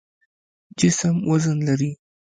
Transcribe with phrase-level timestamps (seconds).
[0.79, 1.91] جسم وزن لري.